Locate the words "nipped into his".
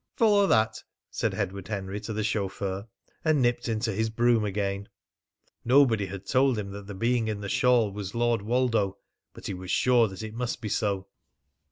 3.39-4.09